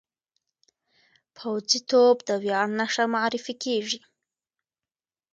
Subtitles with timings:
[1.37, 3.99] پوځي توب د ویاړ نښه معرفي کېږي.